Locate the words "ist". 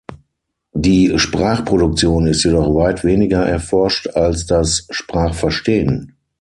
2.25-2.43